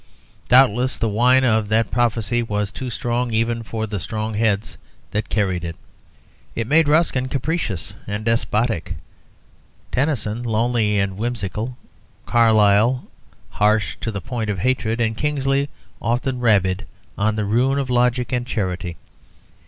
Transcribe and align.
Doubtless 0.49 0.97
the 0.97 1.07
wine 1.07 1.43
of 1.43 1.67
that 1.67 1.91
prophecy 1.91 2.41
was 2.41 2.71
too 2.71 2.89
strong 2.89 3.31
even 3.31 3.61
for 3.61 3.85
the 3.85 3.99
strong 3.99 4.33
heads 4.33 4.75
that 5.11 5.29
carried 5.29 5.63
it. 5.63 5.75
It 6.55 6.65
made 6.65 6.87
Ruskin 6.87 7.27
capricious 7.27 7.93
and 8.07 8.25
despotic, 8.25 8.95
Tennyson 9.91 10.41
lonely 10.41 10.97
and 10.97 11.17
whimsical, 11.17 11.77
Carlyle 12.25 13.05
harsh 13.51 13.95
to 14.01 14.11
the 14.11 14.21
point 14.21 14.49
of 14.49 14.57
hatred, 14.57 14.99
and 14.99 15.15
Kingsley 15.15 15.69
often 16.01 16.39
rabid 16.39 16.87
to 17.19 17.31
the 17.33 17.45
ruin 17.45 17.77
of 17.77 17.91
logic 17.91 18.31
and 18.31 18.47
charity. 18.47 18.97